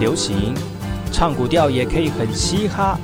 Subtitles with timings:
[0.00, 0.54] 流行？
[1.12, 2.98] 唱古调也可以很嘻哈。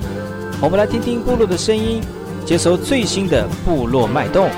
[0.60, 2.02] 我们来听听部落的声音。
[2.46, 4.48] 接收最新的部落脉动、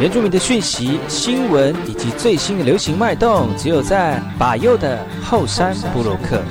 [0.00, 6.42] 原住民的讯息、新闻以及最新的流行脉动，只有在把右的后山部落克。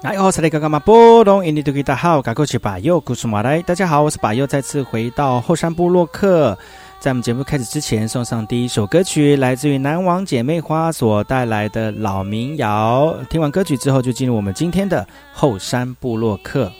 [0.00, 3.60] 来，我是那个干嘛波动印尼多吉大号，赶过去把右故事马来。
[3.60, 6.56] 大家好，我是把右，再次回到后山部落克。
[7.00, 13.16] 在我们节目开始之前，送上第一首歌曲，来自于南王姐妹花所带来的老民谣。
[13.30, 16.70] 听完歌曲之后，就进入我们今天的后山部落客。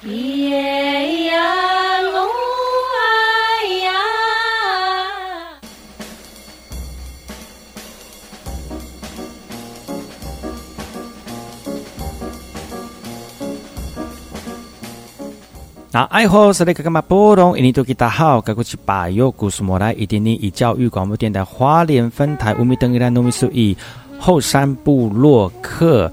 [0.00, 0.06] 那
[16.04, 17.58] 爱好是那个干嘛波动？
[17.58, 23.76] 印尼多吉大好，该过去把右故事莫来一点点以教育广播电台花莲分台乌米登伊拉努米苏以
[24.16, 26.12] 后山部落客。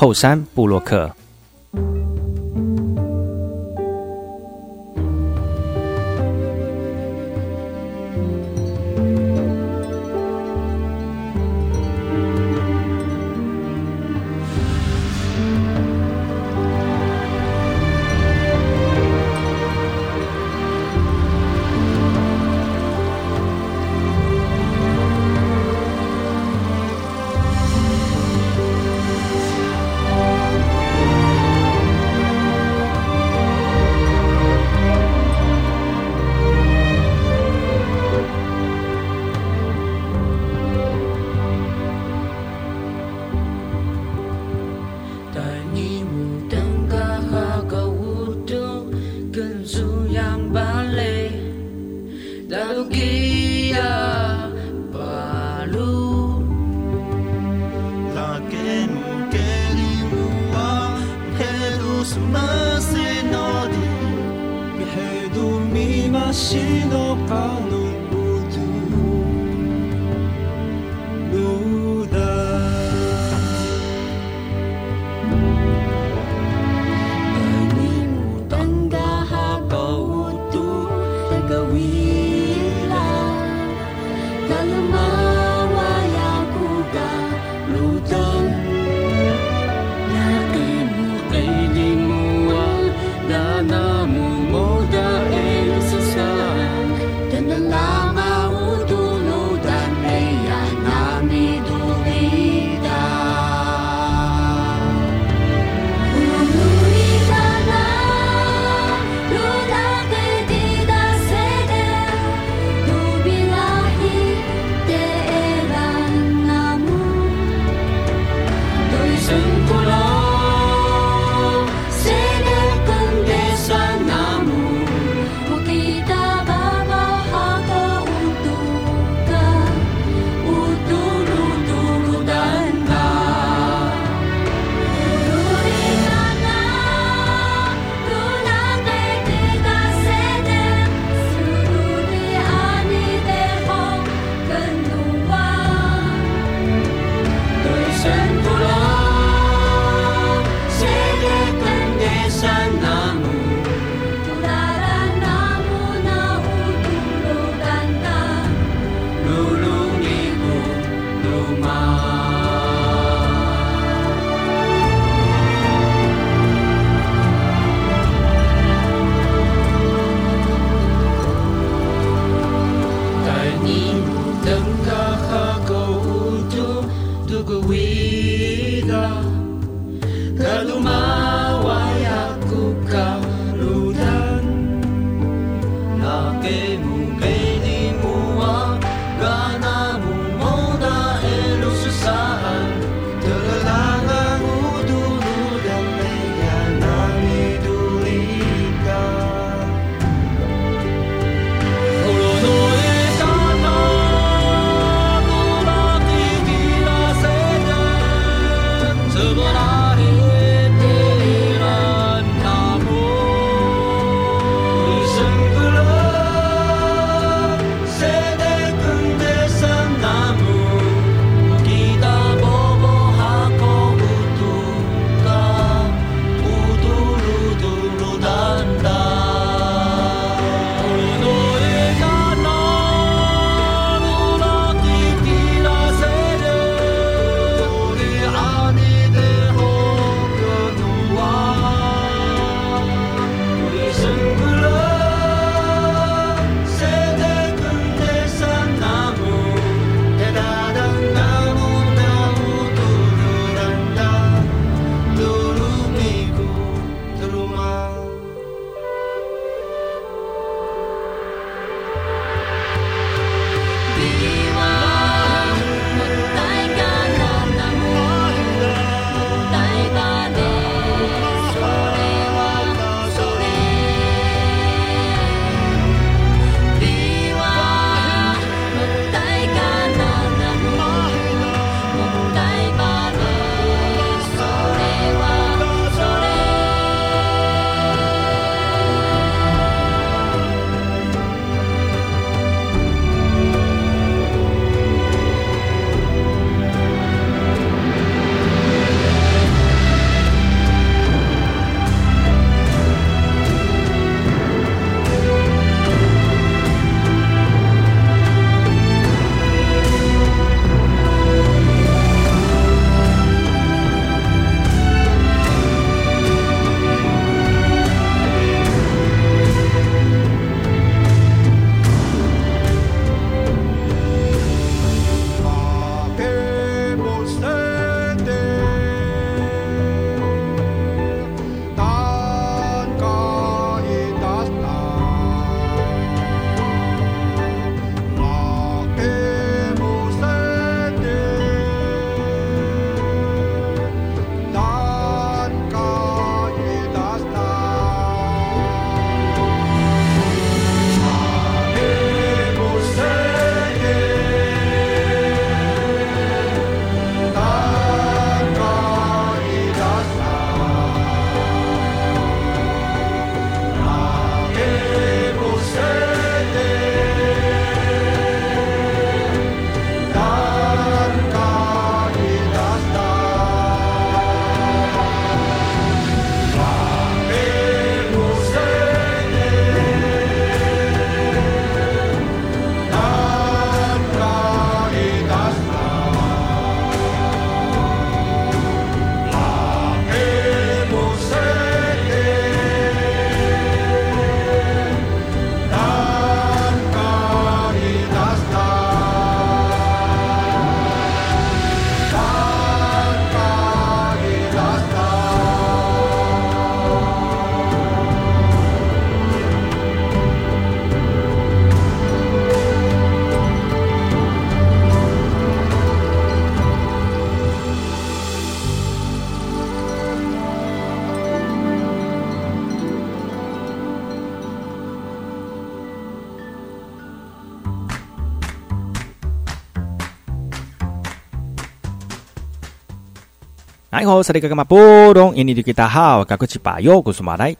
[0.00, 1.14] 后山布洛克。
[52.90, 53.29] give.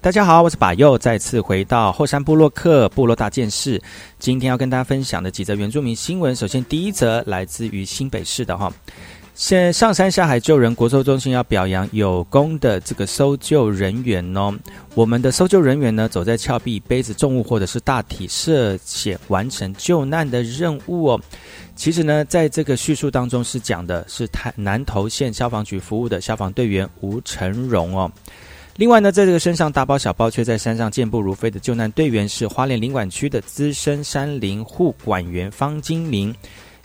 [0.01, 3.81] 大，家好，我是把右，再次回到后山部落客部落大件事。
[4.19, 8.69] 今天要跟大家分享的几则原住民新闻，首先第一则来自于新北市的哈。
[9.41, 14.55] 现上山下海救人，国搜中心要表扬有功的这个搜救人员哦。
[14.95, 21.21] 我们的搜救人员呢，走在峭壁，背着重物或者是大体涉险完成救难的任务哦。
[21.75, 28.13] 其实呢，在这个叙述当中是讲的是台南投县消防局服务的消防队员吴成荣哦。
[28.77, 36.35] 另外呢，在这个身上大包小包却在山上健步如飞的救难队员是花莲林管区的资深山林护管员方金明。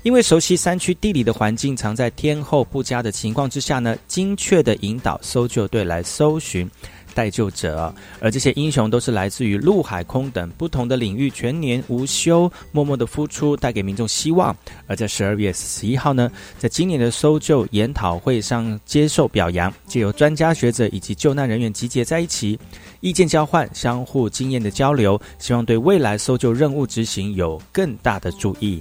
[0.06, 6.70] 因为熟悉山区地理的环境，常在天候不佳的情况之下呢，精确的引导搜救队来搜寻
[7.16, 7.92] 待救者。
[8.20, 14.56] 而这些英雄都是来自于陆海空等不同的领域，全年无休，默默的付出，带给民众希望。
[14.86, 22.60] 而在十二月十一号呢，在今年的搜救研讨会上接受表扬，借由专家学者以及救难人员集结在一起，
[23.00, 28.80] 意见交换，相互经验的交流，希望对未来搜救任务执行有更大的注意。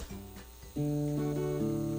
[0.76, 1.93] MUZIEK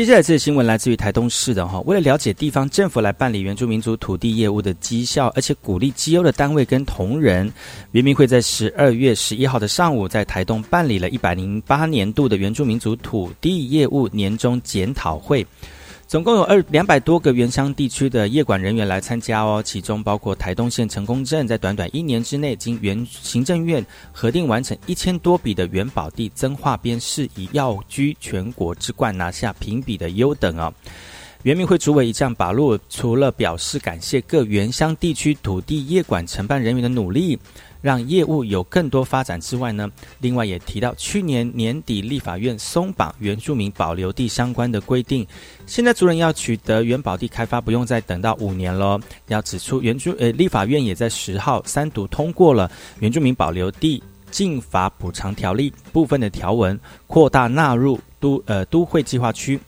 [0.00, 7.52] 接下来这个新闻来自于台东市的哈，为了了解地方政府来办理原住民族土地业务的绩效，而且鼓励绩优的单位跟同仁，
[7.92, 15.46] 原民会在十二月十一号的上午，在台东办理了一百零八年度的原住民族土地业务年终检讨会。
[16.10, 30.74] 总共有二两百多个原乡地区的业管人员来参加哦，其中包括台东县成功镇，在短短一年之内，经原行政院核定完成一千多笔的原保地增划编事宜，要居全国之冠，拿下评比的优等哦。
[31.42, 37.38] 原民会主委一将把路，除了表示感谢各原乡地区土地业管承办人员的努力。
[37.82, 45.26] 让业务有更多发展之外呢，另外也提到去年年底立法院松绑原住民保留地相关的规定，
[45.66, 49.00] 现在族人要取得原保地开发不用再等到五年喽。
[49.28, 59.58] 要指出原住呃立法院也在十号三读通过了原住民保留地禁法补偿条例部分的条文，扩大纳入都呃都会计划区。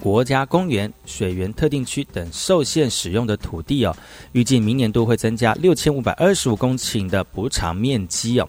[0.00, 3.96] 国家公园、水源特定区等受限使用的土地哦，
[4.32, 8.48] 预计明年度会增加六千五百二十五公顷的补偿面积哦。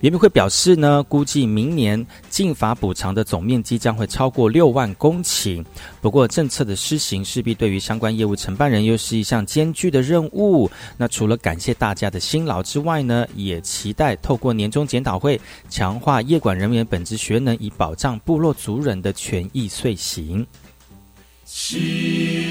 [0.00, 5.64] 原民会表示呢，估计明年禁法补偿的总面积将会超过六万公顷。
[6.00, 10.70] 不过，政策的施行势必对于相关业务承办人又是一项艰巨的任务。
[10.96, 20.46] 那除了感谢大家的辛劳之外呢，也期待透过年终检讨会，强化业管人员本职学能，以保障部落族人的权益遂行。
[21.50, 22.47] See.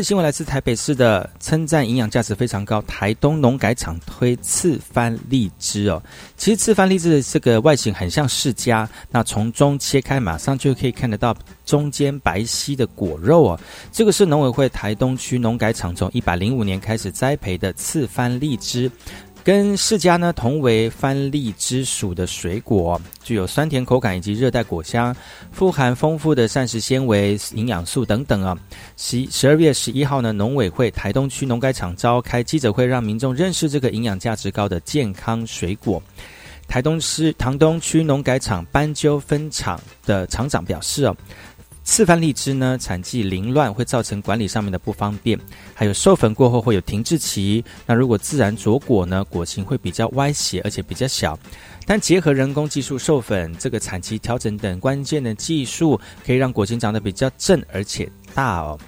[0.00, 2.80] 这新闻来自台北市的，称赞营养价值非常高。
[2.88, 6.02] 台东农改场推次番荔枝哦，
[6.38, 11.36] 其实次番荔枝的这个外形很像释迦，那从中切开，马上就可以看得到
[11.66, 13.60] 中间白皙的果肉哦。
[13.92, 18.90] 这个是农委会台东区农改场从一百零五年开始栽培的次番荔枝。
[19.42, 25.16] 跟释迦呢同为番荔枝属的水果，具有酸甜口感以及热带果香，
[25.50, 28.56] 富含丰富的膳食纤维、营养素等等啊。
[28.96, 36.02] 十十二月十一号呢，农委会台东区农改场召开记者会，让民众认识这个营养价值高的健康水果。
[36.68, 41.16] 台东市塘东区农改场斑鸠分厂的厂长表示哦。
[41.82, 45.38] 次番荔枝呢，产季凌乱会造成管理上面的不方便，
[45.74, 47.64] 还有授粉过后会有停滞期。
[47.84, 51.38] 那如果自然着果呢，果形会比较歪斜，而且比较小。
[51.86, 58.78] 但结合人工技术授粉、这个产期调整等关键的技术，可以让果形长得比较正而且大哦。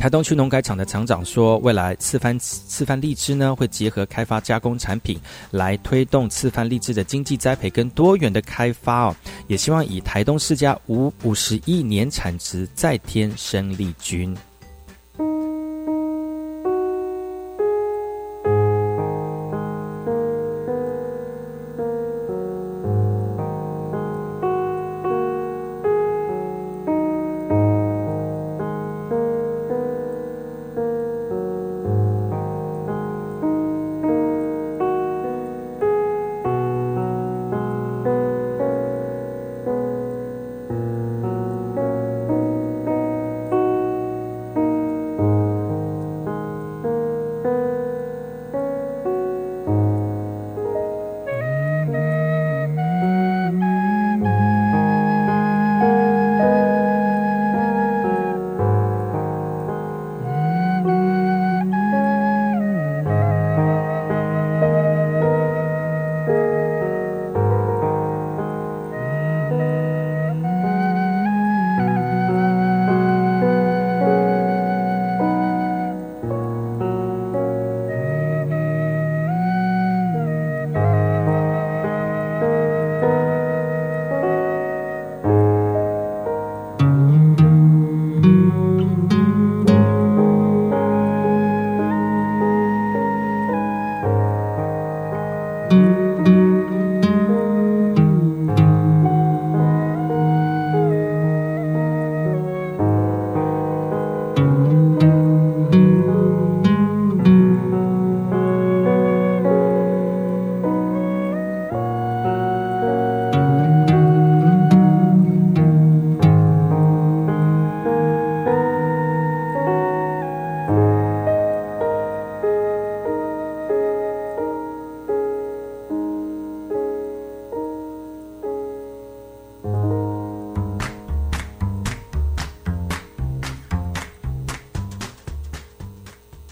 [0.00, 9.16] 台东区农改场的厂长说，未来次番次番荔枝呢，会结合开发加工产品，来推动次番荔枝的经济栽培跟多元的开发哦。
[9.46, 14.34] 也希望以台东世家五五十亿年产值再添生力军。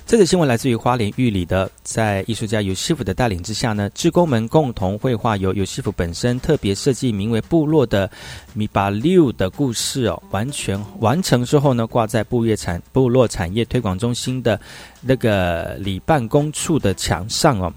[0.08, 8.10] 这个新闻来自于花莲玉里的，在艺术家尤西夫的带领之下呢，志工们共同绘画由尤西夫本身特别设计名为“部落”的
[8.54, 14.58] 米巴六的故事哦，完全完成之后呢，挂在部业产部落产业推广中心的
[15.02, 17.70] 那个里办公处的墙上哦。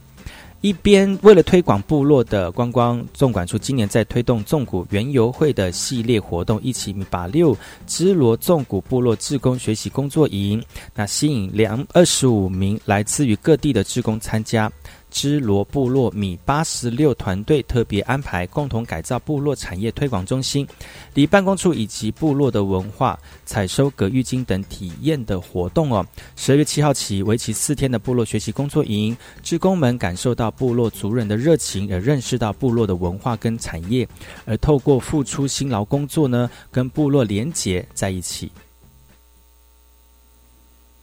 [0.61, 14.71] 一边为了推广部落的观光，纵管处今年在推动纵谷园游会的系列活动，一起把六支罗纵谷部落志工学习工作营，那吸引两二十五名来自于各地的志工参加。
[15.11, 20.65] 支罗部落米八十六团队特别安排共同改造部落产业推广中心、
[21.13, 26.03] 离办公处以及部落的文化、采收葛玉金等体验的活动哦。
[26.35, 34.07] 十二月七号起，为期四天的部落学习工作营，职工们感受到部落族人的热情，也认识到部落的文化跟产业，
[34.45, 38.51] 而透过付出辛劳工作呢，跟部落连结在一起。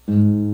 [0.08, 0.47] Newsens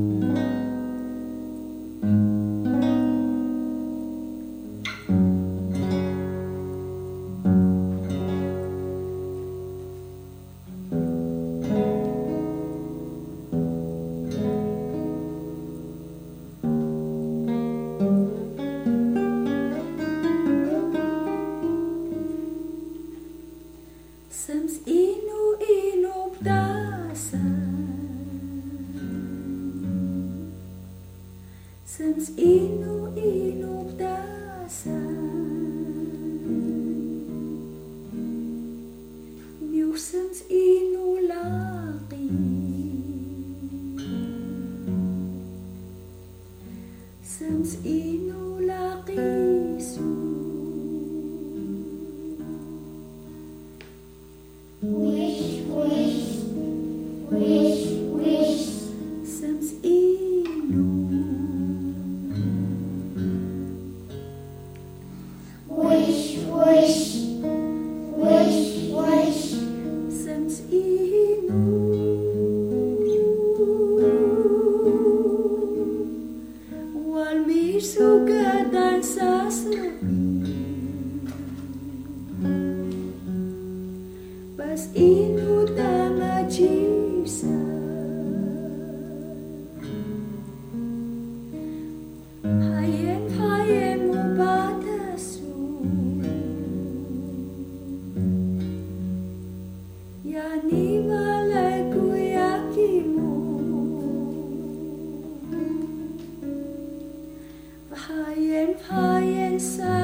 [108.74, 110.03] pie and side.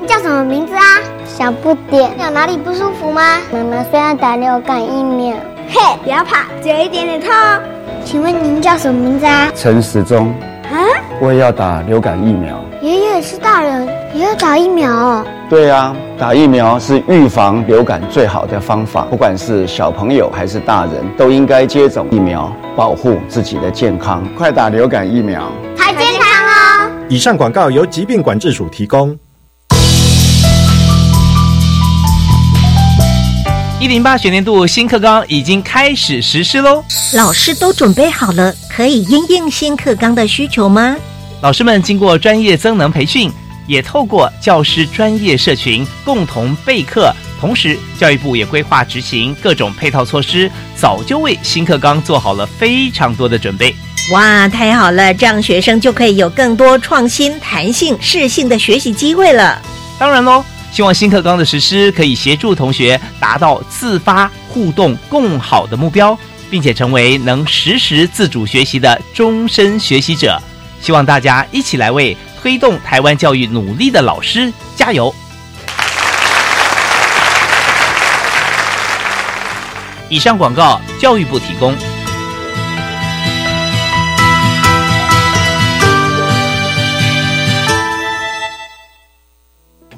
[0.00, 0.82] 你叫什么名字啊？
[1.26, 2.10] 小不点。
[2.18, 3.38] 有哪里不舒服吗？
[3.52, 5.36] 妈妈需要打流感疫苗。
[5.68, 7.30] 嘿，不要怕，只有一点点痛。
[8.04, 9.48] 请问您叫什么名字啊？
[9.54, 10.34] 陈时中。
[10.64, 10.74] 啊？
[11.20, 12.58] 我也要打流感疫苗。
[12.82, 15.24] 爷爷是大人，也要打疫苗哦。
[15.48, 19.02] 对啊，打疫苗是预防流感最好的方法。
[19.02, 24.26] 不管是小朋友还是大人，都应该接种疫苗，保护自己的健康。
[24.36, 25.44] 快打流感疫苗，
[25.76, 26.90] 太健康哦！
[27.08, 29.16] 以上广告由疾病管制署提供。
[33.80, 40.94] 一零八学年度新课纲已经开始实施喽，老师都准备好了，可以应应新课纲的需求吗？
[41.40, 43.32] 老师们经过专业增能培训，
[43.66, 53.74] 也透过教师专业社群共同备课，同时教育部也规划执行各种配套措施，早就为新课纲做好了非常多的准备。
[54.12, 59.58] 哇，太好了，这样学生就可以有更多创新、弹性、适性的学习机会了。
[59.98, 60.44] 当然喽。
[60.72, 66.16] 希望新课纲的实施可以协助同学达到自发互动共好的目标，
[66.48, 70.40] 并且成为能实时自主学习的终身学习者。
[70.80, 75.14] 希望大家一起来为推动台湾教育努力的老师加油。
[80.08, 81.74] 以上广告，教育部提供。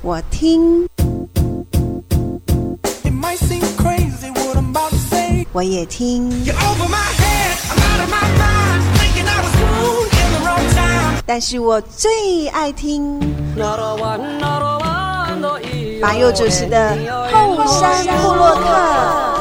[0.00, 0.86] 我听，
[5.52, 6.30] 我也听，
[11.26, 13.18] 但是我最爱听。
[16.00, 16.96] 马佑主持的
[17.32, 19.34] 《后山部落客》。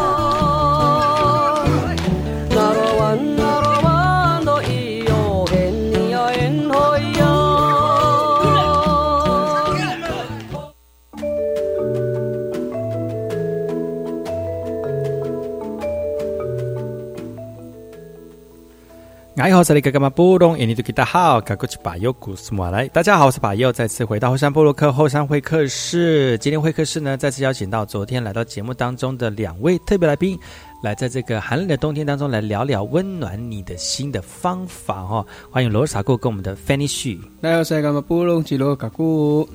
[19.40, 22.88] 你好，这里格格马布隆，印尼多吉达好，格古奇巴尤古斯莫来。
[22.88, 26.36] 大家好，我是巴尤，再次回到后山部落克后山会客室。
[26.40, 30.36] 今天会客室呢，再次邀请到昨天来到节目当中的两位特别来宾，
[30.82, 35.24] 来在这个寒冷的冬天当中来聊聊温暖你的心的方法哈。
[35.52, 37.22] 欢迎罗萨库跟我们的 Fanny 旭。
[37.40, 39.48] 大家好，格马布隆吉罗格古。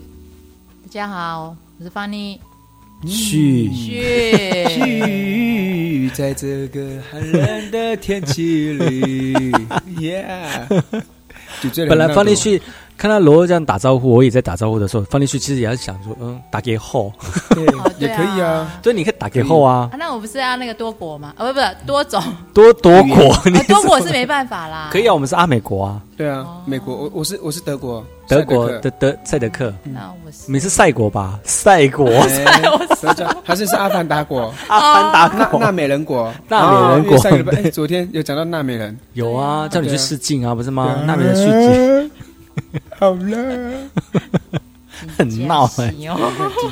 [0.85, 2.39] 大家好，我是 Fanny。
[3.07, 4.01] 嘘嘘
[4.69, 9.35] 嘘，在这个寒冷的天气里，
[9.99, 10.69] Yeah。
[11.89, 12.61] 本来方力旭
[12.97, 17.13] 看到罗这样打招呼，我也在打招呼的时候，放进去其实也要想说，嗯，打给后，
[17.99, 19.91] 也可以啊，对，你可以打给后啊。
[19.99, 21.35] 那我不是要那个多国吗？
[21.37, 22.23] 啊，不不，多种，
[22.55, 23.35] 多多国，
[23.67, 24.91] 多国是没办法啦。
[24.93, 26.01] 可以啊，我们是阿美国啊。
[26.17, 29.75] 对啊，美国，我我是我是德国，德国的德赛德克。
[29.83, 31.41] 那我是你是赛国吧？
[31.43, 32.07] 赛国，
[33.43, 34.55] 还是是阿凡达国？
[34.69, 37.19] 阿凡达国，纳美人国，纳美人国。
[37.19, 41.03] 上个礼拜，昨天有讲到纳美人，有啊，叫你去试镜啊，不是吗？
[41.05, 42.13] 纳美人续集。
[43.03, 43.91] 好了，
[45.19, 46.09] 很闹哎，金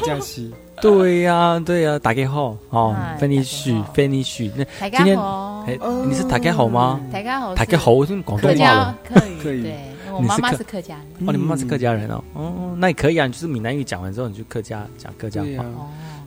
[0.07, 5.19] 佳熙，对呀对呀，打给后哦，芬妮旭，芬妮旭，那今天
[5.67, 5.77] 哎，
[6.07, 7.01] 你是打给好吗？
[7.13, 8.65] 打给好，打给好，我用广东话。
[8.65, 9.75] 了，可以可以，对，
[10.13, 15.65] 我妈妈是客家人，哦，你妈妈是客家人哦，哦，那也可以啊，就是闽南语讲完之后，你就客家讲客家话，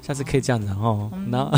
[0.01, 1.49] 下次可以这样子哦，那。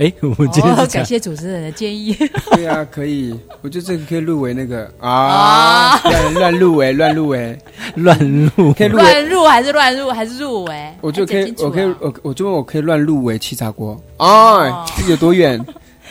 [0.00, 2.16] 哎， 我们今天感谢主持人的建议。
[2.56, 7.58] 对啊，可以，我觉得这个可以入围那个啊，乱乱入围，乱入围，
[7.96, 8.18] 乱
[8.56, 10.94] 入，可以乱入还是乱入还是入围？
[11.02, 14.86] 我就可以，我可以，我我就问我可以乱入围七炸锅啊？
[15.06, 15.62] 有多远？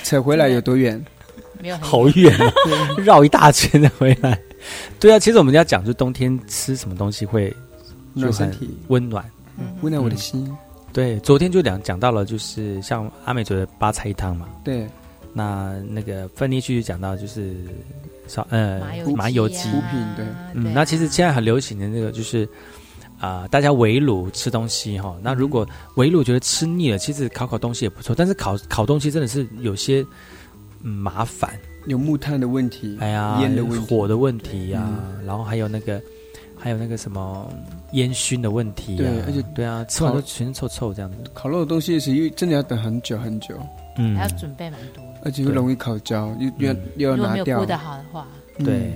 [0.03, 1.03] 扯回来有多远？
[1.59, 4.39] 没有，好远哦，绕一大圈的回来。
[4.99, 7.51] 对啊，其实我们要讲，就冬天吃什么东西会
[8.13, 9.25] 暖身体、温暖，
[9.81, 10.47] 温暖我的心。
[10.91, 14.47] 对，昨天就讲讲到了，就是像阿美族的八菜一汤嘛。
[14.63, 14.87] 对，
[15.33, 17.55] 那那个芬妮去讲到就是
[18.27, 18.81] 烧呃
[19.15, 20.25] 麻油鸡，补品对。
[20.55, 22.47] 嗯，那其实现在很流行的那个就是
[23.19, 25.15] 啊，大家围炉吃东西哈。
[25.21, 28.15] 那如果围炉觉得吃腻了，其实烤烤东西也不错。
[28.15, 30.03] 但是烤烤东西真的是有些
[30.81, 31.51] 麻烦，
[31.85, 34.89] 有木炭的问题，哎呀，烟的问火的问题呀，
[35.25, 36.01] 然后还有那个。
[36.59, 37.49] 还有那个什么
[37.93, 41.17] 烟熏的问题，对，而且对啊，吃完都全臭臭这样子。
[41.33, 43.55] 烤肉的东西是因为真的要等很久很久，
[43.97, 47.61] 嗯，还要准备蛮多，而且又容易烤焦，又又又要拿掉。
[47.61, 48.27] 如果好的话，
[48.59, 48.93] 对。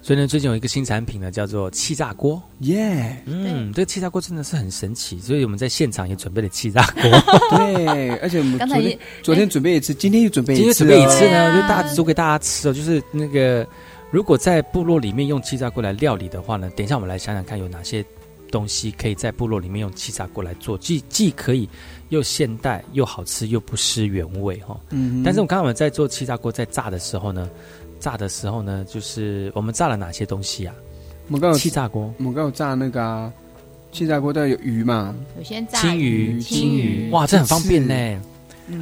[0.00, 7.02] 所以呢，最近有一个新产品呢，叫做气炸锅，耶，嗯，这个气炸锅真的是很神奇，所以我们在现场也准备了气炸锅，
[7.58, 13.66] 对，而且我们昨天昨天准备一次，今天又准备，今天准备一次呢，就大家煮给大家吃哦，就是那个。
[14.10, 18.04] 如果在部落里面用气炸锅来料理的话呢，等一下我们来想想看有哪些
[18.50, 21.68] 东西可以在部落里面用气炸锅来做，既既可以
[22.08, 24.78] 又现代又好吃又不失原味哈。
[24.90, 25.22] 嗯。
[25.22, 27.50] 但是我刚刚我们在做气炸锅在炸的时候呢，
[28.00, 30.74] 炸的时候呢，就是我们炸了哪些东西啊？
[31.26, 33.30] 我们刚气炸锅，我们刚有炸那个
[33.92, 35.14] 气炸锅，带有鱼嘛？
[35.36, 38.22] 有些炸青鱼，青鱼，哇，这很方便呢。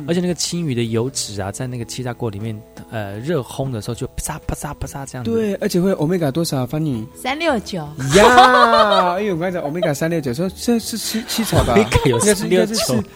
[0.06, 2.60] 而且那个青鱼的油脂啊，在那个气炸锅里面，
[2.90, 5.24] 呃，热烘的时候就啪嚓啪嚓啪嚓这样。
[5.24, 6.66] 对，而且会欧米伽多少？
[6.66, 7.78] 翻你三六九
[8.16, 9.14] 呀！
[9.14, 11.76] 哎呦，我刚才欧米伽三六九，说这是七七彩吧？
[12.06, 12.74] 有四六九，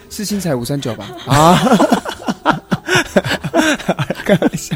[0.09, 1.07] 是新彩五三九吧？
[1.27, 1.59] 啊！
[4.25, 4.75] 开玩笑，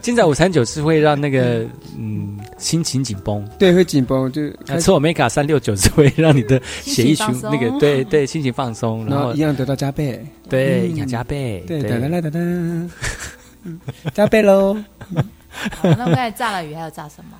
[0.00, 1.66] 今早五三九是会让那个
[1.98, 4.30] 嗯心情紧绷，对，会紧绷。
[4.32, 4.50] 就
[4.80, 12.40] 吃欧米伽三六九是会让你的血液循那个对对心情放松，然后一样得到加倍，对，营养加倍，对，哒哒哒哒哒，
[14.14, 14.76] 加倍喽。
[15.82, 17.36] 那刚才炸了鱼，还有炸什么？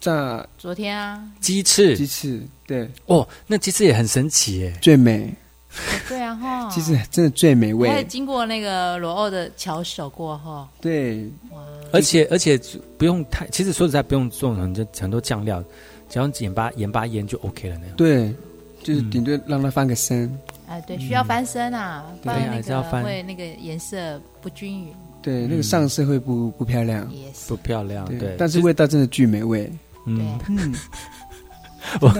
[0.00, 5.32] 炸昨天啊，鸡翅，鸡翅，对，哦，那鸡翅也很神奇耶，最美。
[6.08, 8.04] 对啊哈，其实真的最美味。
[8.08, 11.30] 经过那个罗欧的巧手过后，对，
[11.92, 12.60] 而且而且
[12.96, 15.62] 不用太，其实说实在不用做很多很多酱料，
[16.08, 17.96] 只要盐巴盐巴腌就 OK 了那样。
[17.96, 18.34] 对，
[18.82, 20.32] 就是顶多让它翻个身。
[20.68, 24.92] 哎，对，需要翻身啊，不然对还是要翻个会那个颜色不均匀。
[25.22, 27.08] 对，那个上色会不不漂亮。
[27.48, 29.70] 不漂亮，对，但是味道真的巨美味。
[30.06, 30.74] 嗯，嗯，
[32.00, 32.12] 我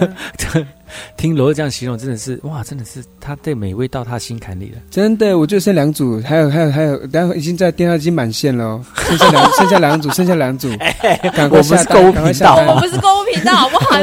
[1.17, 4.77] 听罗这样形容，真的是哇，真的是他对美味到他心坎里了。
[4.89, 10.69] 真的，我就剩两组，还有还有还有，等会已经在电话已经满线了哦， 剩下两剩下两组，剩下两组，
[11.33, 13.99] 赶快我们是下单购物赶快下频道单我不是购物频道，好不好？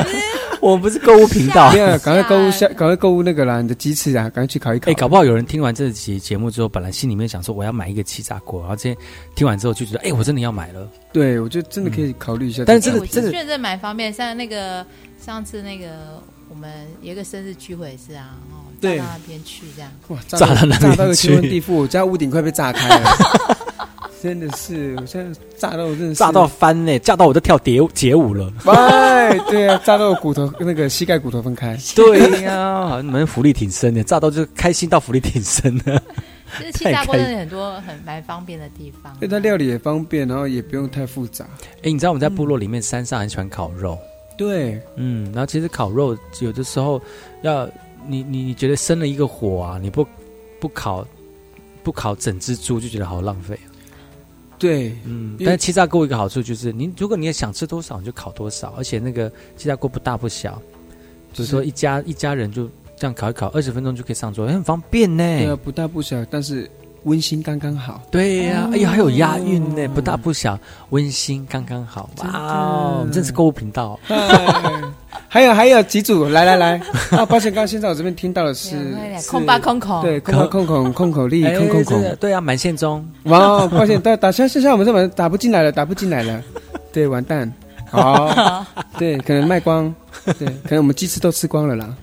[0.64, 4.90] 就是我们不是购物频道赶快 购物下，赶快购物那个啦，你的鸡翅啊，赶快去烤一烤。
[4.90, 9.04] 哎、搞不好有人听完这期节目之后，本来心里面想说我要买一个气炸锅，然后今天
[9.34, 10.88] 听完之后就觉得，哎、我真的要买了。
[11.12, 12.64] 对，我觉得真的可以考虑一下。
[12.66, 14.84] 但是真的真的觉得这蛮方便，像那个
[15.20, 16.70] 上次那个我们
[17.02, 23.10] 有一个生日聚会是啊，哦，对到那边去这样，哇，炸到那边炸到个去天昏地覆，我家屋顶快被炸开了，
[24.24, 28.50] 真的是，我现在炸到我真的是炸到翻呢、炸到我都跳蝶街舞了。
[28.64, 31.76] 哎，对啊，炸到我骨头那个膝盖骨头分开。
[31.94, 36.02] 对呀、好像你们福利挺深的，炸到就开心到福利挺深的。
[36.56, 39.12] 其实新加坡真的很多很蛮方便的地方。
[39.16, 41.44] 因为它料理也方便，然后也不用太复杂。
[41.82, 43.98] 哎、你知道我们在部落里面山上很喜欢烤肉，
[44.38, 46.98] 对，嗯，然后其实烤肉有的时候
[47.42, 47.68] 要
[48.06, 50.06] 你你你觉得生了一个火啊，你不
[50.58, 51.06] 不烤
[51.82, 53.58] 不烤整只猪就觉得好浪费。
[54.58, 60.60] 对，嗯，但是气炸锅有一个好处就是，你如果你也想吃多少你就烤多少，而且那个气炸锅不大不小，
[61.32, 65.22] 就是说一家一家人就这样烤一烤，二十分钟就可以上桌，很方便呢。
[65.22, 66.70] 对啊，不大不小，但是
[67.02, 68.00] 温馨刚刚好。
[68.10, 70.58] 对呀、哎呀，还有押韵呢，不大不小，
[70.90, 72.08] 温馨刚刚好。
[72.18, 73.98] 哇哦，真是购物频道。
[75.14, 77.26] 哎还有还有几组，来来来 啊！
[77.26, 78.70] 抱歉，刚刚现在我这边听到的是
[79.20, 83.04] 是空吧空口，对，空吧空口空口力空空空对啊，满线中。
[83.24, 86.42] 哇，哦抱歉，打打现现在我们这边打不进来了，打不进来了，
[86.92, 87.52] 对，完蛋。
[87.90, 88.64] 好，
[88.98, 89.92] 对，可能卖光，
[90.38, 91.94] 对，可能我们鸡翅都吃光了啦。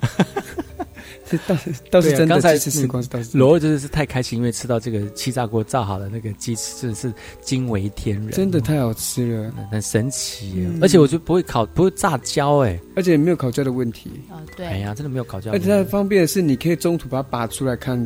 [1.32, 14.12] 这倒是倒是真的，对啊刚才鸡翅吃光倒是罗真的是太开心，因为吃到这个气炸锅炸好的那个鸡翅，真的是惊为天人，真的太好吃了，很神奇而且我觉得不会烤，不会炸焦，哎，而且没有烤焦的问题。
[14.30, 15.60] 啊对，哎呀，真的没有烤焦而。
[15.60, 17.98] 且它方便的是，你可以中途把它拔出来看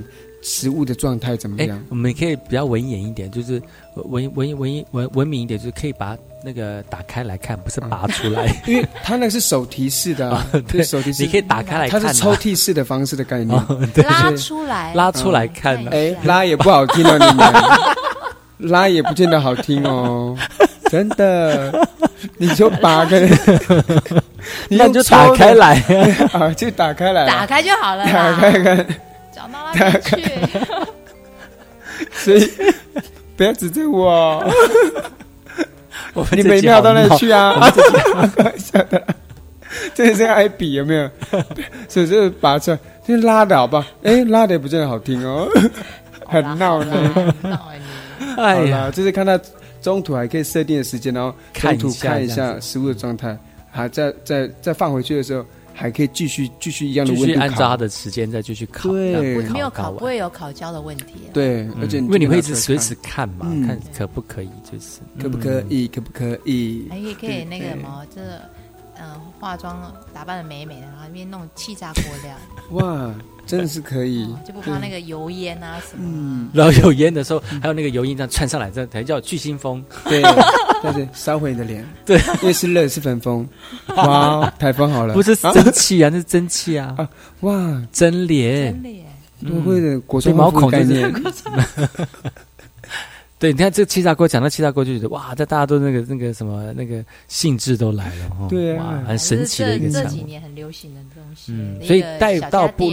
[0.41, 3.61] 食物的状态怎么哎样。，我们可以比较文言一点，就是
[3.95, 8.55] 文文文文文明一点，就是可以把那个打开来看，不是拔出来。
[8.67, 12.03] 因为它那个是手提式的、啊， 对手提式，你可以打开来看啊。
[12.07, 14.03] 它是抽屉式的方式的概念，哦对。
[14.07, 15.91] 拉出来，拉出来看呢。
[15.93, 17.53] 哎，拉也不好听哦，你们。
[18.57, 20.33] 拉也不见得好听哦，
[20.89, 21.87] 真的，
[22.37, 23.19] 你就拔开，
[24.69, 25.77] 你那就打开来。
[26.31, 28.87] 啊，就打开来，打开就好了，打开看，
[30.01, 30.23] 去。
[32.11, 32.51] 所以
[33.37, 34.43] 不要指责我，
[36.13, 39.07] 我们你每秒到好闹那里去啊我们这集，开玩笑的，
[39.93, 41.09] 这是爱比有没有？
[41.87, 43.85] 所以就拔出来，就拉的好不好？
[44.03, 45.47] 哎，拉的也不见得好听哦，
[46.27, 47.35] 很闹呢。
[47.41, 49.39] 闹哎你，哎呀就是看到
[49.81, 53.37] 中途还可以设定的时间，然后中途看一下食物的状态，
[53.71, 55.45] 还再再再放回去的时候，
[55.75, 61.33] 还可以继续继续一样的继温度烤续按照他的时间再继续烤，对没有烤完不会有烤焦的问题啊。
[61.33, 61.75] 对，嗯。
[61.81, 63.27] 而且因为你会一直随时看。
[63.29, 63.67] 嘛，嗯。
[63.67, 66.87] 看可不可以，就是可不可以，可不可以？
[66.89, 68.21] 还可以可以那个什么，这
[69.13, 72.35] 嗯化妆打扮的美美的，然后那边弄气炸锅料，
[72.71, 73.13] 哇，
[73.45, 76.03] 真的是可以，就不怕那个油烟啊什么。
[76.03, 79.83] 嗯， 然后有烟的时候，还有那个油烟这样窜上来，这才叫巨星风。
[80.05, 80.21] 对，
[80.81, 83.47] 对对，烧毁你的脸，对，因为是热是粉风，
[83.95, 85.51] 哇，台风好了，不是啊？
[85.53, 87.07] 蒸汽啊，那是蒸汽啊，啊，
[87.41, 88.73] 哇，蒸脸。
[88.73, 88.83] 真。
[88.83, 89.05] 的耶，
[89.45, 91.13] 多会的果所以冻毛孔就是概念，
[93.37, 100.15] 对，你看这个气炸锅，讲到七大锅就觉得哇，这大家都那个那个什么那个兴致都来了哈，对啊哇，很神奇的一个这这产物。
[100.15, 101.51] 几年很流行的东西。
[101.51, 102.89] 嗯，所以带到部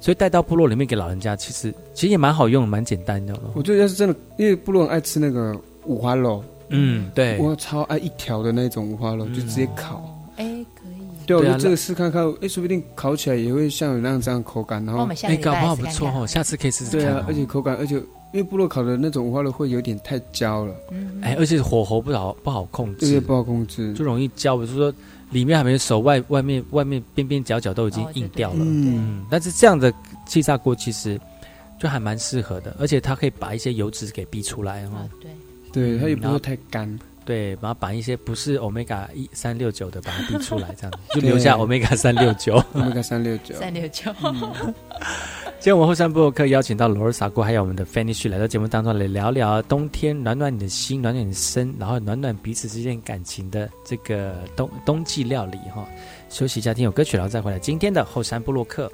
[0.00, 3.52] 所以带到部落里面给老人家，其实其实也蛮好用，蛮简单的哦。
[3.54, 9.96] 我觉得要是真的，因为部落很爱吃那个五花肉，嗯，对，我超爱一条的那种五花肉，就直接烤。
[9.96, 11.26] 哦哎，可以。
[11.26, 23.92] 对，我对啊就这个试看看，哎，说不定烤起来也会像有那样这样口感，然后哎，搞不好不错哦，下次可以试试看哦。，对啊而且口感，而且因为部落烤的那种五花肉会有点太焦了，嗯，哎，而且火候不好不好控制，这些不好控制。
[23.92, 24.56] 就容易焦。
[24.56, 24.92] 比如说
[25.30, 28.60] 里面还没熟，外外面外面边边角角都已经硬掉了。
[28.60, 29.92] 嗯，嗯，但是这样的
[30.26, 31.20] 气炸锅其实
[31.78, 35.08] 就还蛮适合的，而且它可以把一些油脂给逼出来哈哦。
[35.20, 35.30] 对，
[35.72, 36.98] 对，它也不会太干。
[37.24, 42.54] 对，然后把一些不是 omega 一三六九的把它逼出来，这样子 就留下 omega 三六九。
[42.74, 44.12] omega 三六九，三六九，
[45.60, 55.86] 今天我们后山部落客邀请到罗尔萨姑还有我们的 Fanny 来到节目当中来聊聊冬天暖暖你的心，暖暖你的身，然后暖暖彼此之间感情的这个冬冬季料理哈。
[56.28, 58.90] 休息一下，听有歌曲，然后再回来今天的后山部落客。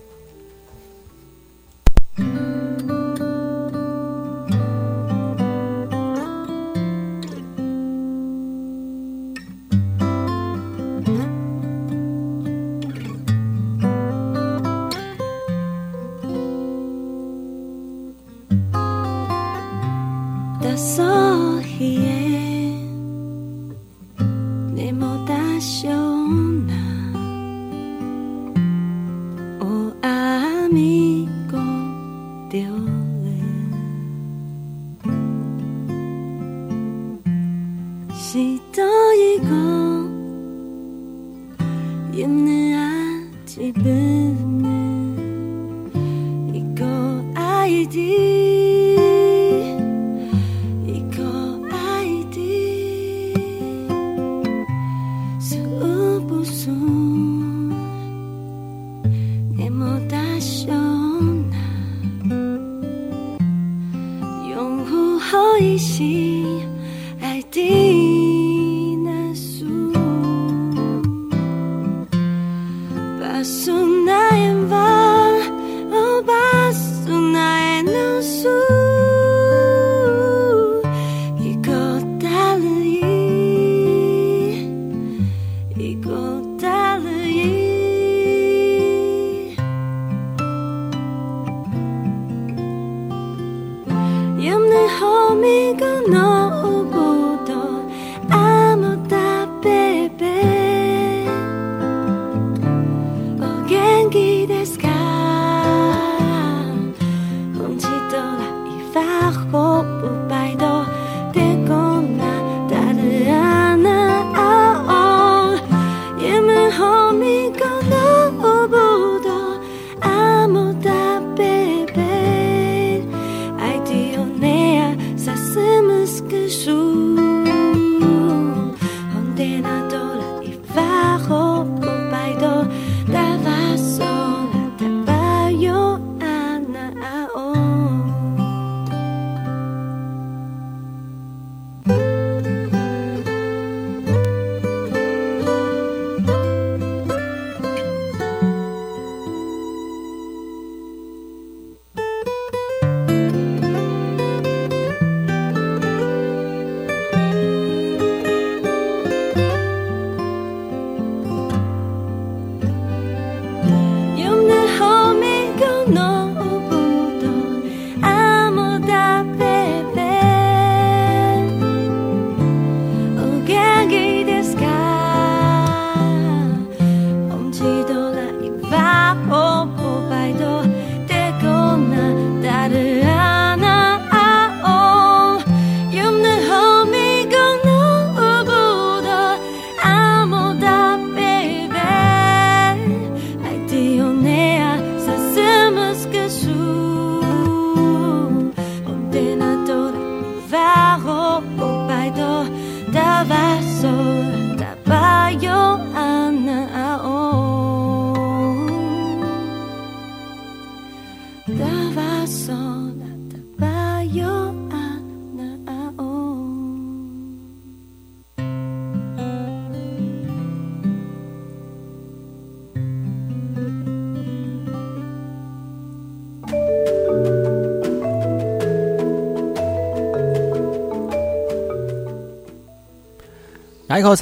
[234.01, 234.15] 大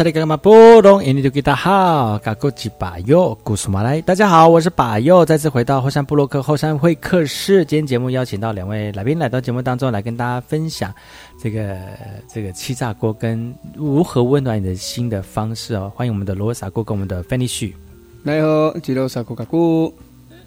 [4.14, 7.62] 家好，我是把右，再次回到后山部落克后山会客室。
[7.62, 10.94] 今天节目邀请到两位来宾来到节目当中，来跟大家分享
[11.38, 11.76] 这个
[12.26, 15.92] 这个气炸锅跟如何温暖你的心的方式哦。
[15.94, 17.76] 欢迎我们的罗萨锅跟我们的 Fanny 旭。
[18.22, 19.92] 来好，吉罗萨锅嘎咕。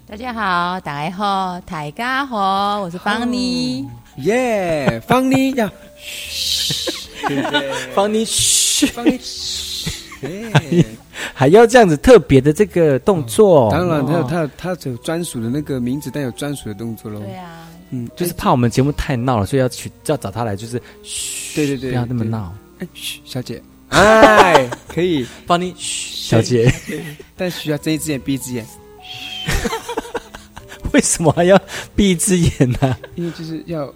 [0.08, 3.86] 大家好，大家好，大家好，我是方妮。
[4.16, 5.70] 耶， 方妮呀。
[7.94, 8.24] 方妮
[11.32, 13.70] 还要这样子特别的这个动作。
[13.70, 17.20] 当然，他有他他有专属的那个名字，但有专属的动作喽。
[17.20, 22.54] 对啊，嗯，就是怕我们节目太闹了，所以要去要找他来，就是嘘，对对对，不要那么闹。
[22.80, 26.70] 哎，嘘，小姐， 哎，可以，帮你嘘，小姐，
[27.36, 28.66] 但需要睁一只眼闭一只眼。
[30.92, 31.58] 为什么还要
[31.94, 33.92] 闭一只眼呢、因为就是要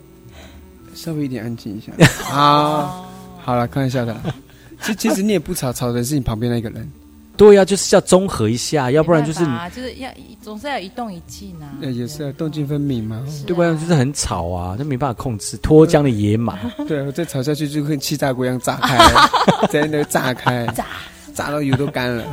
[0.95, 1.93] 稍微一点安静一下。
[2.33, 3.05] 啊，
[3.43, 4.15] 好了，开玩笑的。
[4.15, 4.35] 啦。
[4.81, 6.91] 其实其实你也不吵，吵的是你旁边那个人。
[7.37, 10.09] 对呀、就是要综合一下，要不然就是啊就是要
[10.41, 11.67] 总是要一动一静啊。
[11.81, 13.27] 那，也是啊，动静分明嘛。
[13.45, 16.57] 对不然就是很吵啊，就没办法控制脱缰的野马。
[16.87, 18.97] 对，我再吵下去就跟气炸锅一样炸开，
[19.69, 20.87] 在那个炸开，炸
[21.35, 22.25] 炸到油都干了。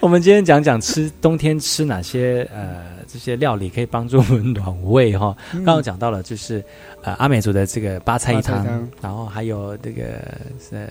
[0.00, 5.36] 我们今天讲讲吃冬天吃哪些呃这些料理可以帮助我们暖胃哈。
[5.52, 6.64] 嗯刚刚讲到了就是
[7.02, 10.04] 呃阿美族的这个八菜一汤汤，然后还有这个
[10.70, 10.86] 呃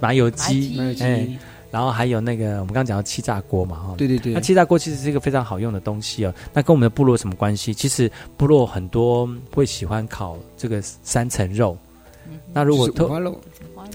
[0.00, 1.38] 麻油鸡，麻油鸡哎
[1.70, 3.94] 然后还有那个我们刚刚讲到气炸锅嘛哈。
[3.98, 6.32] 对对对那气炸锅其实是一个非常好用的东西哦。
[6.54, 7.74] 那跟我们的部落有什么关系？
[7.74, 11.76] 其实部落很多会喜欢烤这个三层肉。
[12.52, 13.40] 那如果就是五花肉，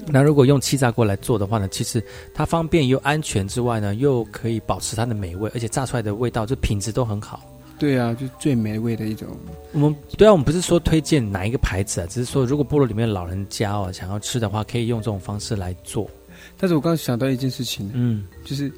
[0.07, 2.03] 那如果用气炸锅来做的话呢，其实
[2.33, 7.41] 它方便又安全之外呢，又可以保持它的美味，而且炸出来的味道就品质都很好。
[7.79, 9.27] 对啊，就最美味的一种。
[9.71, 16.09] 我们对啊，我们不是说推荐哪一个牌子啊，只是说如果部落里面的老人家哦想要吃的话，可以用这种方式来做。
[16.57, 18.71] 但是我刚刚想到一件事情，嗯，就是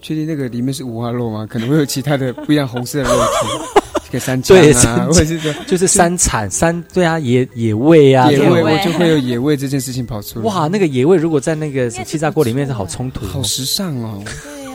[0.00, 1.46] 确定那个里面是五花肉吗？
[1.48, 10.44] 可能会有其他的不一样红色的肉体， 这个三枪对，啊，或者是说就是山产山对啊，野野味啊，野味，我就会有野味这件事情跑出来。
[10.44, 14.22] 哇，那个野味如果在那个气炸锅里面是好冲突、哦，好时尚哦！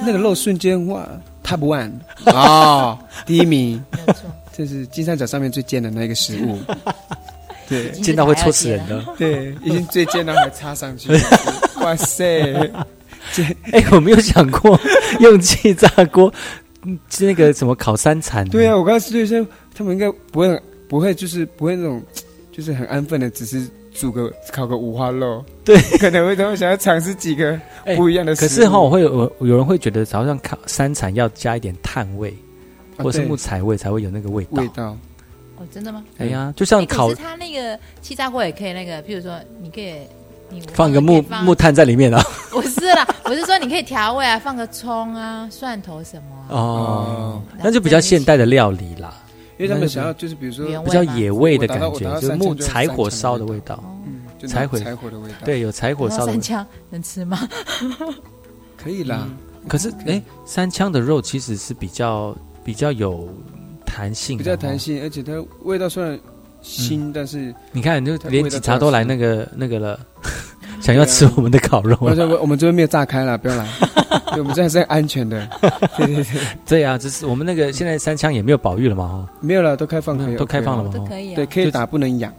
[0.06, 1.08] 那个肉瞬间哇
[1.46, 1.92] ，Top One
[2.34, 3.84] 哦，第一名，
[4.56, 6.60] 这是金三角上面最贱的那个食物。
[7.70, 9.04] 对，尖到会戳死人的。
[9.18, 11.10] 对，已经最贱了还插上去，
[11.82, 12.54] 哇塞！
[13.72, 14.80] 哎、我没有想过
[15.20, 16.32] 用气炸锅，
[16.84, 18.48] 嗯那个什么烤三产。
[18.50, 22.00] 对啊，我刚刚是说他们应该不会不会就是不会那种
[22.52, 25.44] 就是很安分的，只是煮个烤个五花肉。
[25.64, 27.60] 对，可能会他们想要尝试几个
[27.96, 28.48] 不一样的食物。
[28.48, 32.30] 可是哈、我会有有人会觉得，好像烤山产要加一点炭味，
[32.98, 34.62] 啊或是木材味，才会有那个味道。
[34.62, 34.96] 味道。
[35.58, 36.04] 哦，真的吗？
[36.18, 39.94] 哎呀，就像哎烤可是它那个气炸锅也可以那个，譬如说你可以
[40.50, 42.22] 你放个木放木炭在里面啊。
[42.52, 49.05] 不是啦，我是说你可以调味啊，放个葱啊、蒜头什么啊、哦，那就比较现代的料理啦，
[49.58, 55.36] 因为他们想要就是比如说比较野味的感觉就是木柴火烧的味道，嗯，柴火柴火的味道。
[55.46, 56.34] 对，有柴火烧的味道。
[56.34, 57.40] 三枪能吃吗？
[58.78, 59.28] 可以啦。
[59.68, 63.28] 可是，哎，三枪的肉其实是比较比较有
[63.86, 64.78] 弹性的，比较弹。
[64.78, 66.20] 性，而且它味道虽然
[66.62, 69.16] 腥，但是你看，就连警察都来那。
[69.18, 70.00] 个那个了，
[70.82, 71.98] 想要吃我们的烤肉了。
[72.02, 73.68] 我说我们这边没有炸开了，不要来。
[74.34, 75.48] 对，我们这边是安全的。
[75.98, 79.30] 对对对，对啊，只是我们那个现在三枪也没有保育了嘛，哈。
[79.42, 80.92] 没有了，都开放了，都开放了嘛？
[80.94, 81.36] 都可以啊。
[81.36, 82.32] 对，可以打，不能养。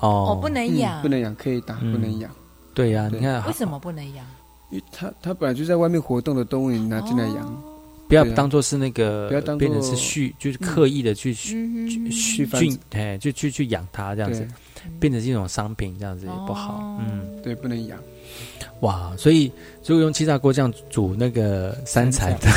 [0.00, 2.30] 哦哦，不能养，不能养，可以打，不能养。
[2.72, 4.24] 对呀，你看，为什么不能养？
[4.70, 7.62] 因为它它本来就在外面活动的动物，你拿进来养，
[8.08, 14.46] 不要当做是那个，不要当作变成是蓄，就是刻意的去蓄嗯蓄繁训，哎，就去去养它这样子，
[14.98, 16.98] 变成是一种商品，这样子也不好。
[17.00, 17.98] 嗯，对，不能养。
[18.80, 19.52] 哇，所以
[19.84, 22.48] 如果用气炸锅这样煮那个三产的，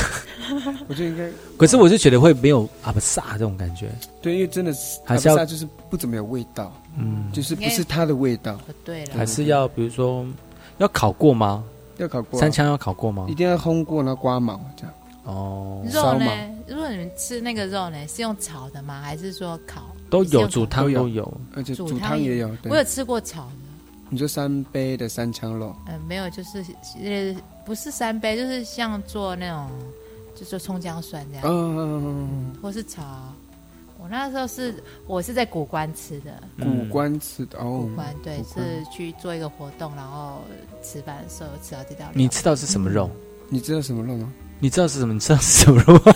[0.88, 1.30] 我觉得应该。
[1.58, 3.90] 可是我就觉得会没有阿不萨这种感觉。
[4.22, 8.58] 对，因为真的是还是要阿布萨就是不怎么有味道，嗯，就是不是它的味道。
[8.86, 10.26] 对了，还是要比如说
[10.78, 11.64] 要烤过吗？
[11.98, 13.36] 要烤过啊三枪要烤过吗一？
[13.36, 14.94] 定要烘过，然后刮毛这样。
[15.24, 16.26] 哦，肉呢？
[16.68, 19.02] 如果你们吃那个肉呢，是用炒的吗？
[19.02, 19.96] 还是说烤？
[20.14, 21.38] 都有，煮汤都有。
[21.56, 22.48] 而且煮煮汤也有。
[22.58, 23.52] 对我有吃过炒的。
[24.10, 25.76] 你说三杯的三枪肉？
[25.88, 26.64] 呃，没有，就是
[27.04, 27.36] 呃，
[27.66, 29.68] 不是三杯，就是像做那种，
[30.36, 33.02] 就做葱姜蒜这样，嗯嗯嗯，或是炒。
[34.00, 34.76] 我那时候是
[35.08, 40.42] 我是在古关吃的，古关吃的哦，古关对，关是去做一个活动，然后
[40.84, 42.06] 吃饭的时候吃到这道。
[42.14, 43.10] 你吃到是什么肉？
[43.50, 44.32] 你知道什么肉吗？
[44.60, 45.14] 你知道是什么？
[45.14, 46.16] 你知道是什么肉吗？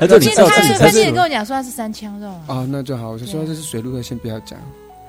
[0.00, 3.10] 还说你知道自己他才是他跟我讲说他是三枪肉啊，哦，那就好。
[3.10, 4.58] 我就说这是水路的，先不要讲。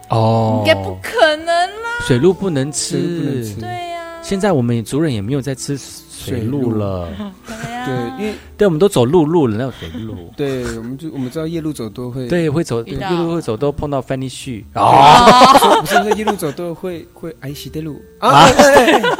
[0.09, 2.05] 哦应，该不可能啦。
[2.05, 3.53] 水路不能水鹿不能吃。
[3.55, 5.77] 吃对呀，现在我们族人也没有在吃
[6.23, 7.09] 水路了，
[7.47, 10.31] 对因为对，我们都走陆路了，那种水路。
[10.37, 18.01] 对，我们就我们知道夜路走多会，对，会走夜路会走都碰到 Fanny 旭哦，不是那夜路走都会会挨洗的路。
[18.19, 18.47] 啊，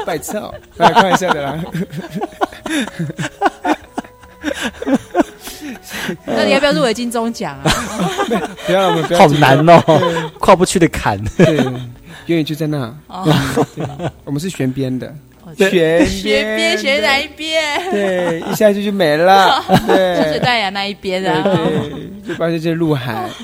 [0.06, 1.64] 拜操，开玩笑的啦。
[6.26, 7.64] 那你要不要入围金钟奖啊？
[8.66, 11.24] 不要了，我们不要好紧难哦，跨不去的坎。
[11.38, 12.94] 对，永远就在那。
[14.26, 15.14] 我们是悬边的，
[15.58, 17.92] 对旋学边学哪一边？
[17.92, 19.64] 对，一下去就没了。
[19.88, 21.44] 对，就是戴雅那一边的啊。
[21.44, 23.30] 对，就发现这鹿晗。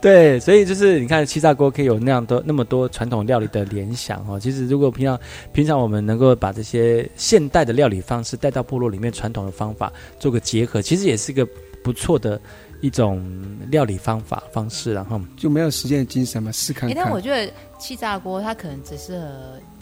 [0.00, 4.38] 对，所以就是你看七炸锅可以有那样多那么多传统料理的联想哦。
[4.38, 5.18] 其实如果平常
[5.50, 9.90] 平常我们能够把这些现代的料理方式带到部落里面传统的方法
[10.20, 11.48] 做个结合，其实也是一个
[11.82, 12.38] 不错的
[12.84, 13.22] 一种
[13.70, 14.92] 料理方法方式。
[14.92, 16.96] 然后就没有时间的精神嘛，试看看。
[16.96, 19.26] 但我觉得气炸锅它可能只适合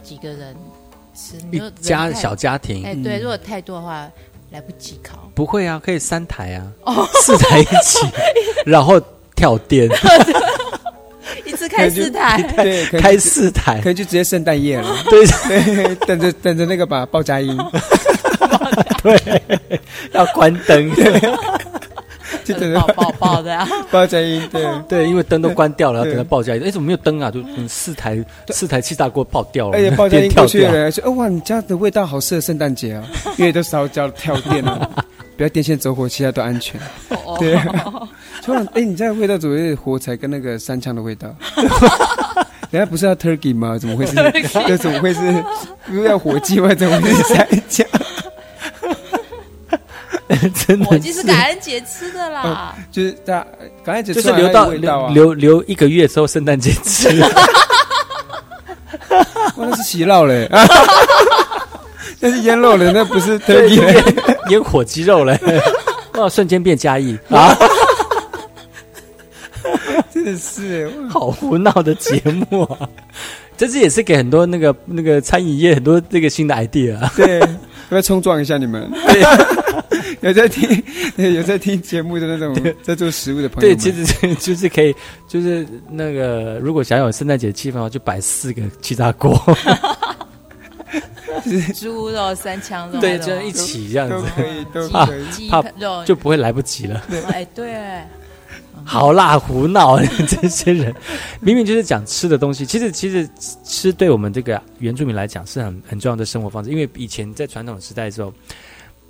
[0.02, 0.54] 几个人
[1.14, 2.84] 吃，一家小家庭。
[2.84, 4.08] 哎，对，如果太多的话。
[4.52, 6.68] 来不及烤，不会啊，可以三台啊，
[7.14, 8.06] 四台一起，
[8.66, 9.00] 然后
[9.34, 9.88] 跳电，
[11.46, 17.56] 一次开四台，对，开四台，可以就直接圣诞夜了，对 对，等着等着那个吧，报佳音，
[19.02, 19.80] 对，
[20.12, 20.92] 要关灯。
[22.44, 23.68] 就等 着爆爆的啊！
[23.90, 26.62] 爆炸音，对对，因为灯都关掉了，等它爆炸音。
[26.64, 27.30] 哎，怎么没有灯啊？
[27.30, 29.76] 就四台四台气炸锅爆掉了。
[29.76, 33.04] 哎呀， 爆炸音过去了，说：“哦哇，你家的味道好适合圣诞节啊，
[33.36, 34.90] 因为都烧焦跳电了，
[35.36, 36.80] 不要电线走火，其他都安全。”
[37.38, 37.56] 对，
[38.44, 41.34] 突然，哎，你家的味道怎么有火柴跟那个三枪的味道？
[42.70, 43.76] 人家不是要 turkey 吗？
[43.78, 44.14] 怎么会是？
[44.66, 45.20] 这怎么会是？
[45.86, 46.74] 不是要火鸡吗？
[46.74, 47.86] 怎么会是三枪？
[50.66, 51.22] 真的，火鸡是。
[51.22, 53.46] 感恩节吃的啦，就是大
[53.84, 57.08] 感恩节就是留到留留一个月之后圣诞节吃，
[59.56, 60.48] 那是洗肉嘞，
[62.20, 63.80] 那是腌肉嘞，那不是特意
[64.48, 65.38] 腌火鸡肉嘞，
[66.14, 67.18] 哇，瞬间变嘉义。
[67.30, 67.56] 啊，
[70.12, 72.20] 真的是好胡闹的节
[72.50, 72.88] 目啊，
[73.56, 77.40] 这次也是给很多那个那个餐饮业很多这个新的 idea，对，
[77.94, 78.90] 要冲撞一下你们。
[80.20, 80.82] 有在听，
[81.16, 84.94] 有在听节目的那种在做食物的朋友，对，其实就是可以，
[85.26, 89.34] 就是那个如果想有圣诞节气氛的话，就摆四个气炸锅，
[91.74, 96.04] 猪肉、三枪肉，对，就一起这样子，可以，都可以，怕肉。
[96.04, 97.02] 就不会来不及了。
[97.32, 97.74] 哎，对，
[98.84, 100.94] 好辣胡闹， 这些人
[101.40, 103.28] 明明就是讲吃的东西，其实其实
[103.64, 108.32] 吃对我们这个原住民来讲是很很重要的生活方式，因为以前在传统时代的时候。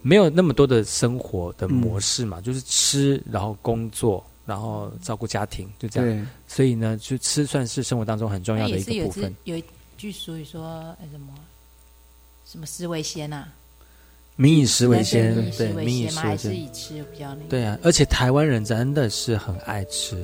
[0.05, 6.27] 没有那么多的生活的模式嘛，就是吃，然后工作，然后照顾家庭，就这样。
[6.49, 9.33] 所以呢，就吃算是生活当中很重要的一个部分。
[9.45, 9.63] 有一
[9.97, 11.33] 句俗语说：“什么
[12.45, 13.47] 什么食为先呐？”
[14.43, 16.55] 民以食为先，对，民以食为先。
[16.55, 20.17] 以吃比较对啊，而且台湾人真的是很爱吃，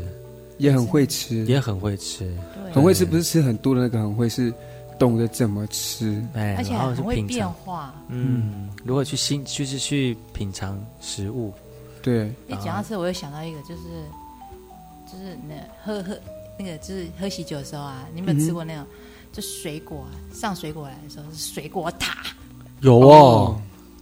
[0.59, 2.37] 也很会吃，也很会吃，
[2.73, 4.53] 很会吃，不是吃很多的那个，很会是。
[4.99, 7.95] 懂得怎么吃，哎，而且很会变化。
[8.09, 11.55] 嗯，如何去新，就是去品尝食物。
[12.03, 13.83] 对，一讲到吃，我又想到一个，就是
[15.07, 15.55] 就是那
[15.85, 16.19] 喝喝
[16.59, 18.85] 那个，就是喝喜酒的时候啊，你有没有吃过那种？
[19.31, 20.05] 就水果
[20.35, 22.25] 上水果来的时候是水果塔。
[22.81, 23.57] 有哦，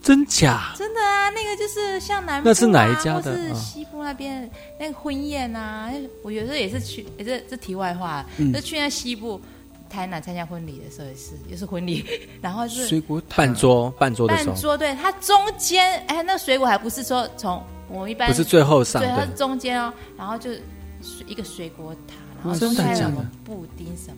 [0.07, 0.73] 真假？
[0.77, 3.37] 真的啊，那个就是像南那是哪一家的？
[3.37, 4.49] 是西部那边
[4.79, 5.91] 那个婚宴啊。
[6.23, 9.41] 我有时候也是去，也是这题外话，就去那西部。
[9.89, 12.05] 台南参加婚礼的时候也是，也是婚礼，
[12.43, 20.51] 然后是水果半桌半桌的半桌，对它中间，哎，那水果还不是说从我们一般不是最后上，对，它是中间哦，然后就
[21.29, 24.17] 一个水果塔，然后中间什么布丁什么，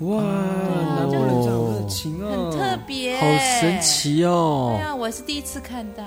[0.00, 3.26] 哇，南部人好热情哦，很特别，好
[3.60, 6.04] 神奇哦，对啊，我是第一次看到，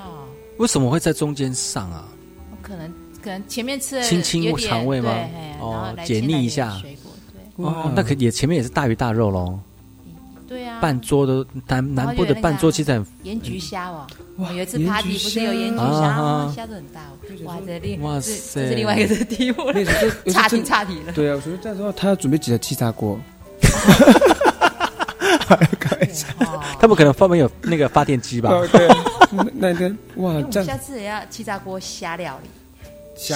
[0.58, 2.08] 为什么会在中间上啊？
[2.62, 2.90] 可能
[3.22, 5.14] 可能前面吃清清肠胃吗？
[5.60, 6.82] 哦，解腻一下。
[7.58, 9.60] 哦，那可也前面也是大鱼大肉喽。
[10.48, 14.08] 对啊，半桌的南南部的半桌其实很盐焗虾哦。
[14.38, 17.02] 哇，有一次 party 不是有盐焗虾，虾子很大。
[17.44, 19.74] 哇，这另哇塞，这是另外一个题目了，
[20.32, 21.12] 差题差题了。
[21.12, 23.20] 对啊，我觉得这样说，他要准备几台气炸锅。
[25.80, 26.28] 开玩笑，
[26.80, 28.50] 他们可能后面有那个发电机吧？
[28.72, 28.88] 对，
[29.54, 32.50] 那个哇，这样下次也要气炸锅虾料理。
[33.16, 33.36] 虾，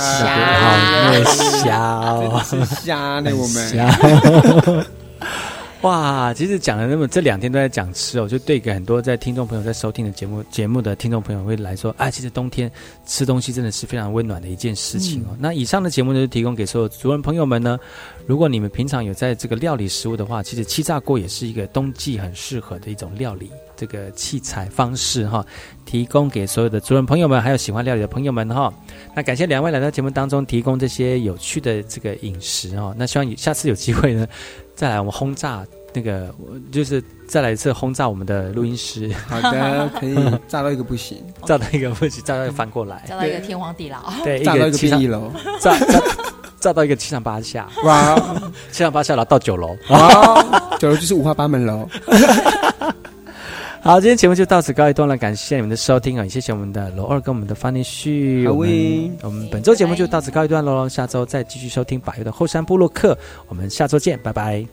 [1.63, 2.23] 虾，
[2.65, 3.31] 虾 呢？
[3.35, 4.85] 我们。
[5.81, 12.71] 哇，其实讲了那么这两天都在讲吃哦，就对给很多在听众朋友在收听的节目节目的听众朋友会来说，啊，其实冬天
[13.05, 15.35] 吃东西真的是非常温暖的一件事情哦。
[15.37, 17.77] 那以上的节目呢，就提供给所有族人朋友们呢，
[18.27, 25.45] 如果你们平常有在这个料理食物的话，其实气炸锅也是一个冬季很适合的一种料理这个器材方式哈，
[25.85, 28.73] 提供给所有的主人朋友们，还有喜欢料理的朋友们哈。
[29.15, 32.95] 那感谢两位来到节目当中提供这些有趣的这个饮食哦。
[32.97, 34.27] 那希望下次有机会呢。
[34.75, 36.33] 再来，我们轰炸那个，
[36.71, 39.09] 就是再来一次轰炸我们的录音师。
[39.27, 40.15] 好的，可以
[40.47, 44.11] 炸到一个不行， 炸到一个不行，炸到一个翻过来， 炸到一个天荒地老。
[44.23, 46.01] 对，炸到一个一楼，炸炸
[46.65, 47.67] 炸到一个七上八下。
[47.83, 48.15] 哇，
[48.71, 49.77] 七上八下，然后到九楼。
[49.87, 51.87] 啊，九楼就是五花八门喽。
[53.81, 56.23] 好，今天节目就到此告一段落，感谢你们的收听啊！
[56.23, 58.47] 也谢谢我们的楼二跟我们的方念旭。
[58.47, 63.15] 好我们喂我们本周节目就到此告一段落喽，下周再继续收听百月的后山部落客，
[63.47, 64.65] 我们下周见，拜拜。